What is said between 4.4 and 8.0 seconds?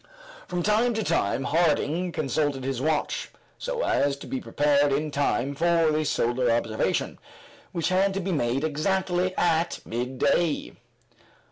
prepared in time for the solar observation, which